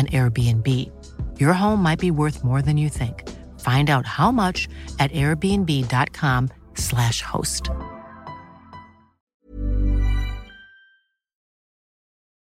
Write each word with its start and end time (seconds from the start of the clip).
an 0.00 0.06
Airbnb. 0.18 0.68
Your 1.42 1.54
home 1.62 1.80
might 1.86 2.00
be 2.06 2.10
worth 2.20 2.38
more 2.48 2.62
than 2.66 2.76
you 2.82 2.88
think. 3.00 3.16
Find 3.68 3.86
out 3.94 4.06
how 4.18 4.30
much 4.42 4.58
at 5.02 5.10
airbnb.com/slash 5.22 7.18
host. 7.32 7.64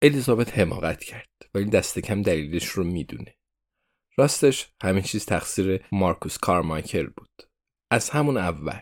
الیزابت 0.01 0.59
حماقت 0.59 1.03
کرد 1.03 1.29
ولی 1.53 1.65
دست 1.65 1.99
کم 1.99 2.21
دلیلش 2.21 2.65
رو 2.65 2.83
می‌دونه. 2.83 3.35
راستش 4.17 4.69
همه 4.83 5.01
چیز 5.01 5.25
تقصیر 5.25 5.85
مارکوس 5.91 6.37
کارمایکل 6.37 7.07
بود. 7.17 7.49
از 7.91 8.09
همون 8.09 8.37
اول. 8.37 8.79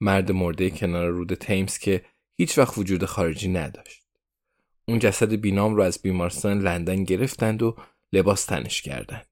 مرد 0.00 0.32
مرده 0.32 0.70
کنار 0.70 1.08
رود 1.08 1.34
تیمز 1.34 1.78
که 1.78 2.04
هیچ 2.38 2.58
وقت 2.58 2.78
وجود 2.78 3.04
خارجی 3.04 3.48
نداشت. 3.48 4.03
اون 4.88 4.98
جسد 4.98 5.32
بینام 5.32 5.74
رو 5.74 5.82
از 5.82 6.02
بیمارستان 6.02 6.58
لندن 6.58 7.04
گرفتند 7.04 7.62
و 7.62 7.76
لباس 8.12 8.44
تنش 8.44 8.82
کردند. 8.82 9.26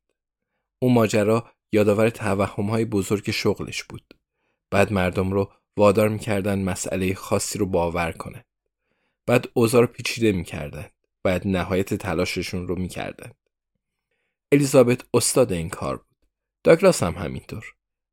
اون 0.82 0.92
ماجرا 0.92 1.50
یادآور 1.72 2.10
توهمهای 2.10 2.84
بزرگ 2.84 3.30
شغلش 3.30 3.84
بود. 3.84 4.14
بعد 4.70 4.92
مردم 4.92 5.32
رو 5.32 5.52
وادار 5.76 6.08
می‌کردن 6.08 6.62
مسئله 6.62 7.14
خاصی 7.14 7.58
رو 7.58 7.66
باور 7.66 8.12
کنند. 8.12 8.44
بعد 9.26 9.48
اوضاع 9.54 9.80
رو 9.80 9.86
پیچیده 9.86 10.32
می‌کردند. 10.32 10.92
بعد 11.24 11.48
نهایت 11.48 11.94
تلاششون 11.94 12.68
رو 12.68 12.76
می‌کردند. 12.76 13.34
الیزابت 14.52 15.04
استاد 15.14 15.52
این 15.52 15.68
کار 15.68 15.96
بود. 15.96 16.26
داگلاس 16.64 17.02
هم 17.02 17.14
همینطور. 17.14 17.64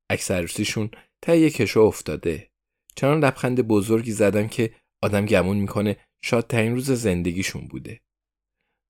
اکثرشون 0.09 0.91
ته 1.21 1.50
کشو 1.50 1.79
افتاده. 1.79 2.50
چنان 2.95 3.25
لبخند 3.25 3.61
بزرگی 3.61 4.11
زدن 4.11 4.47
که 4.47 4.75
آدم 5.01 5.25
گمون 5.25 5.57
می‌کنه 5.57 5.97
شادترین 6.22 6.75
روز 6.75 6.91
زندگیشون 6.91 7.68
بوده. 7.68 8.02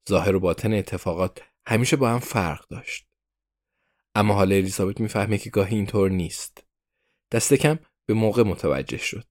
ظاهر 0.10 0.36
و 0.36 0.40
باطن 0.40 0.74
اتفاقات 0.74 1.42
همیشه 1.66 1.96
با 1.96 2.10
هم 2.10 2.20
فرق 2.20 2.68
داشت. 2.68 3.08
اما 4.16 4.34
حالا 4.34 4.56
الیزابت 4.56 5.00
می‌فهمه 5.00 5.38
که 5.38 5.50
گاهی 5.50 5.76
اینطور 5.76 6.10
نیست. 6.10 6.64
دست 7.32 7.54
کم 7.54 7.80
به 8.06 8.14
موقع 8.14 8.44
متوجه 8.44 8.98
شد. 8.98 9.28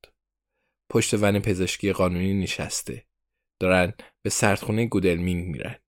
پشت 0.91 1.15
ون 1.15 1.39
پزشکی 1.39 1.93
قانونی 1.93 2.35
نشسته. 2.35 3.07
دارن 3.61 3.93
به 4.23 4.31
سردخونه 4.31 4.87
گودلمینگ 4.87 5.47
میرن. 5.47 5.79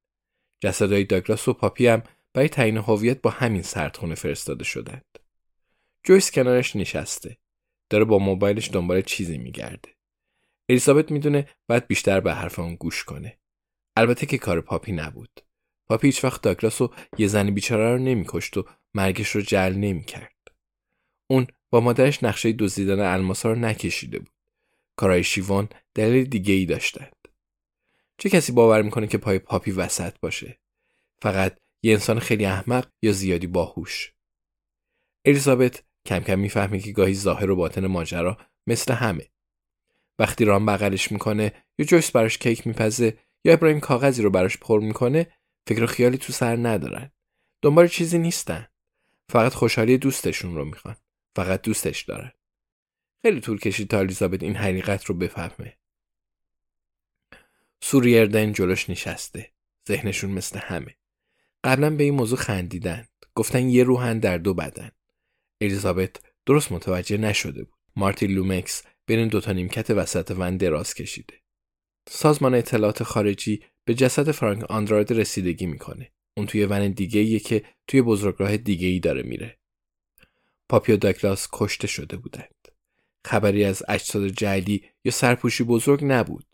جسدهای 0.61 1.05
داگلاس 1.05 1.49
و 1.49 1.53
پاپی 1.53 1.87
هم 1.87 2.03
برای 2.33 2.49
تعیین 2.49 2.77
هویت 2.77 3.23
با 3.23 3.31
همین 3.31 3.63
سردخونه 3.63 4.15
فرستاده 4.15 4.65
شدند. 4.65 5.19
جویس 6.05 6.31
کنارش 6.31 6.77
نشسته. 6.77 7.39
داره 7.91 8.05
با 8.05 8.19
موبایلش 8.19 8.71
دنبال 8.71 9.03
چیزی 9.03 9.39
میگرده. 9.39 10.00
الیزابت 10.71 11.11
می‌دونه 11.11 11.49
باید 11.69 11.87
بیشتر 11.87 12.21
به 12.21 12.35
حرف 12.35 12.59
اون 12.59 12.75
گوش 12.75 13.05
کنه. 13.05 13.39
البته 13.97 14.27
که 14.27 14.39
کار 14.39 14.61
پاپی 14.61 14.93
نبود. 14.93 15.41
پاپی 15.87 16.09
هیچ 16.09 16.25
وقت 16.25 16.43
داگلاس 16.43 16.81
و 16.81 16.91
یه 17.19 17.27
زن 17.27 17.51
بیچاره 17.51 17.93
رو 17.93 17.99
نمیکشت 17.99 18.57
و 18.57 18.65
مرگش 18.95 19.29
رو 19.29 19.41
جل 19.41 19.75
نمی‌کرد. 19.75 20.37
اون 21.27 21.47
با 21.71 21.81
مادرش 21.81 22.25
نقشه 22.25 22.53
دزدیدن 22.53 23.01
الماسا 23.01 23.53
رو 23.53 23.59
نکشیده 23.59 24.19
بود. 24.19 24.31
کارهای 24.97 25.25
شیوان 25.25 25.69
دلیل 25.95 26.25
دیگه 26.25 26.55
ای 26.55 26.67
داشتند. 26.67 27.17
چه 28.19 28.31
کسی 28.31 28.53
باور 28.53 28.83
می‌کنه 28.83 29.07
که 29.07 29.19
پای 29.19 29.39
پاپی 29.39 29.71
وسط 29.71 30.19
باشه؟ 30.21 30.59
فقط 31.23 31.59
یه 31.83 31.93
انسان 31.93 32.19
خیلی 32.19 32.45
احمق 32.45 32.87
یا 33.03 33.13
زیادی 33.13 33.47
باهوش. 33.47 34.13
الیزابت 35.25 35.83
کم 36.07 36.21
کم 36.21 36.39
می‌فهمه 36.39 36.79
که 36.79 36.93
گاهی 36.93 37.15
ظاهر 37.15 37.51
و 37.51 37.57
باطن 37.57 37.87
ماجرا 37.87 38.39
مثل 38.67 38.93
همه. 38.93 39.31
وقتی 40.21 40.45
رام 40.45 40.67
بغلش 40.67 41.13
می‌کنه 41.13 41.53
یا 41.79 41.87
جویس 41.87 42.11
براش 42.11 42.39
کیک 42.39 42.67
میپزه 42.67 43.19
یا 43.45 43.53
ابراهیم 43.53 43.81
کاغذی 43.81 44.23
رو 44.23 44.31
براش 44.31 44.59
پر 44.59 44.81
می‌کنه 44.81 45.33
فکر 45.67 45.87
خیالی 45.87 46.19
تو 46.19 46.33
سر 46.33 46.57
ندارن. 46.57 47.11
دنبال 47.63 47.89
چیزی 47.89 48.19
نیستن. 48.19 48.67
فقط 49.29 49.55
خوشحالی 49.55 49.99
دوستشون 49.99 50.55
رو 50.55 50.65
می‌خوان. 50.65 50.97
فقط 51.37 51.63
دوستش 51.63 52.03
دارن. 52.03 52.33
خیلی 53.23 53.41
طول 53.41 53.59
کشید 53.59 53.89
تا 53.89 53.99
الیزابت 53.99 54.43
این 54.43 54.57
حقیقت 54.57 55.05
رو 55.05 55.15
بفهمه. 55.15 55.79
سوریردن 57.83 58.53
جلوش 58.53 58.91
نشسته. 58.91 59.53
ذهنشون 59.89 60.31
مثل 60.31 60.59
همه. 60.59 60.97
قبلا 61.65 61.91
به 61.91 62.05
این 62.05 62.15
موضوع 62.15 62.39
خندیدن 62.39 63.09
گفتن 63.35 63.69
یه 63.69 63.85
روحن 63.85 64.19
در 64.19 64.39
دو 64.39 64.55
بدن. 64.55 64.91
الیزابت 65.61 66.17
درست 66.47 66.73
متوجه 66.73 67.17
نشده 67.17 67.65
بود. 67.65 67.79
مارتین 67.97 68.31
لومکس 68.31 68.83
بین 69.11 69.29
دوتا 69.29 69.53
نیمکت 69.53 69.91
وسط 69.91 70.35
ون 70.39 70.57
دراز 70.57 70.95
کشیده. 70.95 71.35
سازمان 72.09 72.55
اطلاعات 72.55 73.03
خارجی 73.03 73.63
به 73.85 73.95
جسد 73.95 74.31
فرانک 74.31 74.71
آندراد 74.71 75.13
رسیدگی 75.13 75.67
می‌کنه. 75.67 76.11
اون 76.37 76.47
توی 76.47 76.65
ون 76.65 76.91
دیگه 76.91 77.21
ایه 77.21 77.39
که 77.39 77.65
توی 77.87 78.03
بزرگراه 78.03 78.57
دیگه 78.57 78.87
ای 78.87 79.01
داره 79.01 79.23
میره. 79.23 79.59
پاپی 80.69 80.93
و 80.93 80.97
داگلاس 80.97 81.49
کشته 81.53 81.87
شده 81.87 82.17
بودند. 82.17 82.69
خبری 83.27 83.65
از 83.65 83.83
اجساد 83.89 84.29
جعلی 84.29 84.85
یا 85.05 85.13
سرپوشی 85.13 85.65
بزرگ 85.65 86.05
نبود. 86.05 86.47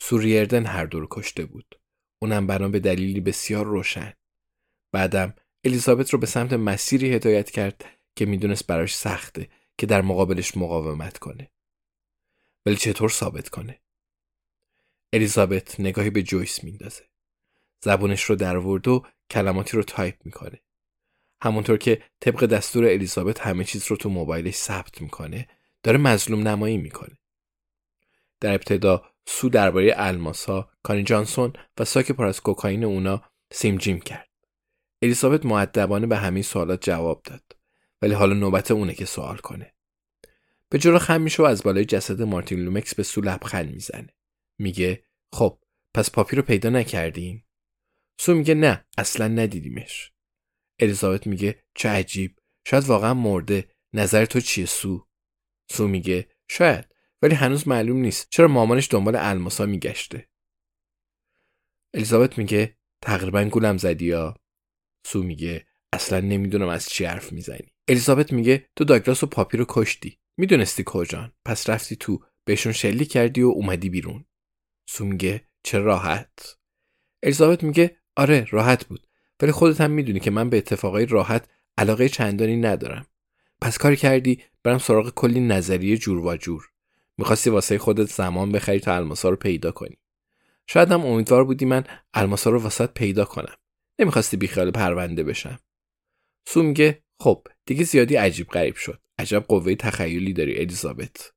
سوریردن 0.00 0.66
هر 0.66 0.86
دو 0.86 1.00
رو 1.00 1.06
کشته 1.10 1.44
بود. 1.44 1.80
اونم 2.22 2.46
برام 2.46 2.70
به 2.70 2.80
دلیلی 2.80 3.20
بسیار 3.20 3.66
روشن. 3.66 4.12
بعدم 4.92 5.34
الیزابت 5.64 6.10
رو 6.10 6.18
به 6.18 6.26
سمت 6.26 6.52
مسیری 6.52 7.12
هدایت 7.12 7.50
کرد 7.50 7.84
که 8.16 8.26
می‌دونست 8.26 8.66
براش 8.66 8.94
سخته 8.94 9.48
که 9.78 9.86
در 9.86 10.02
مقابلش 10.02 10.56
مقاومت 10.56 11.18
کنه. 11.18 11.50
ولی 12.66 12.76
چطور 12.76 13.08
ثابت 13.08 13.48
کنه؟ 13.48 13.80
الیزابت 15.12 15.80
نگاهی 15.80 16.10
به 16.10 16.22
جویس 16.22 16.64
میندازه. 16.64 17.04
زبونش 17.84 18.22
رو 18.22 18.36
دراورد 18.36 18.88
و 18.88 19.06
کلماتی 19.30 19.76
رو 19.76 19.82
تایپ 19.82 20.16
می‌کنه. 20.24 20.60
همونطور 21.42 21.78
که 21.78 22.02
طبق 22.20 22.46
دستور 22.46 22.84
الیزابت 22.84 23.40
همه 23.40 23.64
چیز 23.64 23.86
رو 23.86 23.96
تو 23.96 24.08
موبایلش 24.08 24.54
ثبت 24.54 25.00
می‌کنه 25.00 25.48
داره 25.82 25.98
مظلوم 25.98 26.48
نمایی 26.48 26.76
می‌کنه. 26.76 27.18
در 28.40 28.54
ابتدا 28.54 29.02
سو 29.26 29.48
درباره 29.48 29.92
الماسا، 29.96 30.70
کانی 30.82 31.02
جانسون 31.02 31.52
و 31.78 31.84
ساک 31.84 32.12
پر 32.12 32.26
از 32.26 32.40
کوکائین 32.40 32.84
اونا 32.84 33.22
سین 33.52 33.78
جیم 33.78 34.00
کرد. 34.00 34.28
الیزابت 35.02 35.46
مؤدبانه 35.46 36.06
به 36.06 36.16
همین 36.16 36.42
سوالات 36.42 36.84
جواب 36.84 37.22
داد. 37.22 37.56
ولی 38.02 38.14
حالا 38.14 38.34
نوبت 38.34 38.70
اونه 38.70 38.94
که 38.94 39.04
سوال 39.04 39.36
کنه. 39.36 39.74
به 40.70 40.78
جلو 40.78 40.98
خم 40.98 41.20
میشه 41.20 41.42
و 41.42 41.46
از 41.46 41.62
بالای 41.62 41.84
جسد 41.84 42.22
مارتین 42.22 42.60
لومکس 42.60 42.94
به 42.94 43.02
سو 43.02 43.20
لبخند 43.20 43.70
می‌زنه. 43.72 44.14
میگه 44.58 45.04
خب 45.32 45.60
پس 45.94 46.10
پاپی 46.10 46.36
رو 46.36 46.42
پیدا 46.42 46.70
نکردین؟ 46.70 47.44
سو 48.20 48.34
میگه 48.34 48.54
نه 48.54 48.84
اصلا 48.98 49.28
ندیدیمش. 49.28 50.12
الیزابت 50.78 51.26
میگه 51.26 51.64
چه 51.74 51.88
عجیب 51.88 52.38
شاید 52.66 52.84
واقعا 52.84 53.14
مرده. 53.14 53.68
نظر 53.92 54.24
تو 54.24 54.40
چیه 54.40 54.66
سو؟ 54.66 55.08
سو 55.70 55.88
میگه 55.88 56.28
شاید 56.48 56.84
ولی 57.22 57.34
هنوز 57.34 57.68
معلوم 57.68 57.96
نیست 57.96 58.26
چرا 58.30 58.48
مامانش 58.48 58.88
دنبال 58.90 59.16
الماسا 59.16 59.66
میگشته. 59.66 60.28
الیزابت 61.94 62.38
میگه 62.38 62.76
تقریبا 63.02 63.44
گولم 63.44 63.78
زدی 63.78 64.06
ها؟ 64.06 64.36
سو 65.06 65.22
میگه 65.22 65.66
اصلا 65.92 66.20
نمی‌دونم 66.20 66.68
از 66.68 66.88
چی 66.88 67.04
حرف 67.04 67.32
می‌زنی. 67.32 67.72
الیزابت 67.88 68.32
میگه 68.32 68.70
تو 68.76 68.84
داگلاس 68.84 69.22
و 69.22 69.26
پاپی 69.26 69.56
رو 69.56 69.64
کشتی. 69.68 70.18
می‌دونستی 70.40 70.82
کجان؟ 70.86 71.32
پس 71.44 71.70
رفتی 71.70 71.96
تو 71.96 72.20
بهشون 72.44 72.72
شلی 72.72 73.04
کردی 73.04 73.42
و 73.42 73.48
اومدی 73.48 73.90
بیرون. 73.90 74.24
سو 74.88 75.04
میگه 75.04 75.44
چه 75.62 75.78
راحت. 75.78 76.56
الیزابت 77.22 77.62
میگه 77.62 77.96
آره 78.16 78.46
راحت 78.50 78.84
بود. 78.86 79.06
ولی 79.42 79.52
خودت 79.52 79.80
هم 79.80 79.90
می‌دونی 79.90 80.20
که 80.20 80.30
من 80.30 80.50
به 80.50 80.56
اتفاقای 80.56 81.06
راحت 81.06 81.48
علاقه 81.78 82.08
چندانی 82.08 82.56
ندارم. 82.56 83.06
پس 83.60 83.78
کاری 83.78 83.96
کردی؟ 83.96 84.42
برم 84.62 84.78
سراغ 84.78 85.14
کلی 85.14 85.40
نظریه 85.40 85.96
جور 85.96 86.18
و 86.18 86.36
جور. 86.36 86.68
می‌خواستی 87.18 87.50
واسه 87.50 87.78
خودت 87.78 88.08
زمان 88.08 88.52
بخری 88.52 88.80
تا 88.80 88.96
الماسا 88.96 89.28
رو 89.28 89.36
پیدا 89.36 89.70
کنی. 89.70 89.98
شاید 90.66 90.92
هم 90.92 91.06
امیدوار 91.06 91.44
بودی 91.44 91.64
من 91.64 91.84
الماسا 92.14 92.50
رو 92.50 92.58
واسط 92.62 92.92
پیدا 92.92 93.24
کنم. 93.24 93.56
نمی‌خواستی 93.98 94.36
بیخیال 94.36 94.70
پرونده 94.70 95.22
بشم. 95.22 95.58
سو 96.48 96.62
میگه 96.62 97.02
خب 97.20 97.46
دیگه 97.66 97.84
زیادی 97.84 98.16
عجیب 98.16 98.48
غریب 98.48 98.76
شد. 98.76 99.00
عجب 99.20 99.44
قوه 99.48 99.74
تخیلی 99.74 100.32
داری 100.32 100.58
الیزابت. 100.58 101.32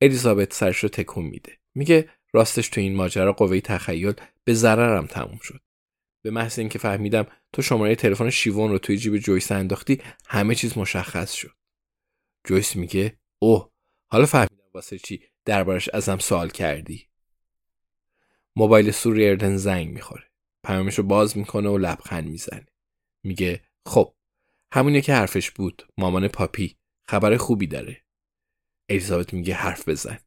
الیزابت 0.00 0.52
سرش 0.52 0.78
رو 0.78 0.88
تکون 0.88 1.24
میده. 1.24 1.58
میگه 1.74 2.08
راستش 2.32 2.68
تو 2.68 2.80
این 2.80 2.96
ماجرا 2.96 3.32
قوه 3.32 3.60
تخیل 3.60 4.12
به 4.44 4.54
ضررم 4.54 5.06
تموم 5.06 5.38
شد. 5.42 5.60
به 6.22 6.30
محض 6.30 6.58
اینکه 6.58 6.78
فهمیدم 6.78 7.26
تو 7.52 7.62
شماره 7.62 7.94
تلفن 7.94 8.30
شیوون 8.30 8.70
رو 8.70 8.78
توی 8.78 8.96
جیب 8.96 9.16
جویس 9.16 9.52
انداختی 9.52 10.02
همه 10.28 10.54
چیز 10.54 10.78
مشخص 10.78 11.32
شد. 11.32 11.54
جویس 12.44 12.76
میگه 12.76 13.18
اوه 13.38 13.70
حالا 14.06 14.26
فهمیدم 14.26 14.64
واسه 14.74 14.98
چی 14.98 15.22
دربارش 15.44 15.88
ازم 15.88 16.18
سوال 16.18 16.50
کردی. 16.50 17.08
موبایل 18.56 18.90
سو 18.90 19.09
ریردن 19.09 19.56
زنگ 19.56 19.88
می‌خوره. 19.88 20.24
پیامش 20.64 20.94
رو 20.94 21.04
باز 21.04 21.38
می‌کنه 21.38 21.68
و 21.68 21.78
لبخند 21.78 22.28
می‌زنه. 22.28 22.66
میگه 23.22 23.60
خب 23.86 24.14
همونی 24.72 25.02
که 25.02 25.14
حرفش 25.14 25.50
بود 25.50 25.86
مامان 25.98 26.28
پاپی. 26.28 26.77
خبر 27.08 27.36
خوبی 27.36 27.66
داره. 27.66 28.04
الیزابت 28.88 29.34
میگه 29.34 29.54
حرف 29.54 29.88
بزن. 29.88 30.18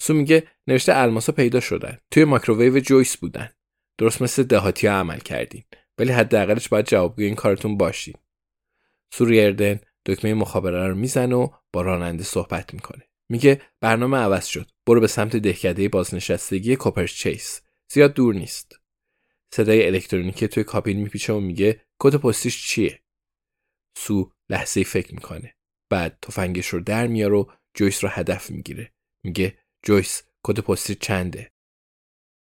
سو 0.00 0.14
میگه 0.14 0.48
نوشته 0.66 0.96
الماسا 0.96 1.32
پیدا 1.32 1.60
شدن. 1.60 1.98
توی 2.10 2.24
مایکروویو 2.24 2.80
جویس 2.80 3.16
بودن. 3.16 3.50
درست 3.98 4.22
مثل 4.22 4.42
دهاتی 4.42 4.86
ها 4.86 4.94
عمل 4.94 5.18
کردین. 5.18 5.64
ولی 5.98 6.12
حداقلش 6.12 6.68
باید 6.68 6.86
جوابگوی 6.86 7.24
این 7.24 7.34
کارتون 7.34 7.76
باشین. 7.76 8.14
سو 9.12 9.31
ریردن 9.31 9.80
دکمه 10.06 10.34
مخابره 10.34 10.88
رو 10.88 10.94
می‌زنه 10.94 11.34
و 11.34 11.48
با 11.72 11.82
راننده 11.82 12.24
صحبت 12.24 12.74
می‌کنه. 12.74 13.08
میگه 13.28 13.62
برنامه 13.80 14.18
عوض 14.18 14.46
شد. 14.46 14.70
برو 14.86 15.00
به 15.00 15.06
سمت 15.06 15.36
دهکده 15.36 15.88
بازنشستگی 15.88 16.76
کوپرس 16.76 17.12
چیس 17.12 17.60
زیاد 17.92 18.14
دور 18.14 18.34
نیست. 18.34 18.80
صدای 19.52 19.86
الکترونیکی 19.86 20.48
توی 20.48 20.64
کابین 20.64 21.00
میپیچه 21.00 21.32
و 21.32 21.40
میگه 21.40 21.80
کد 21.98 22.16
پستیش 22.16 22.66
چیه؟ 22.68 23.02
سو 23.96 24.32
لحظه 24.48 24.84
فکر 24.84 25.14
می‌کنه. 25.14 25.54
بعد 25.94 26.18
تفنگش 26.22 26.66
رو 26.66 26.80
در 26.80 27.06
میاره 27.06 27.34
و 27.34 27.44
جویس 27.74 28.04
رو 28.04 28.10
هدف 28.10 28.50
می‌گیره. 28.50 28.92
میگه 29.24 29.58
جویس 29.82 30.22
کد 30.46 30.60
پستی 30.60 30.94
چنده؟ 30.94 31.50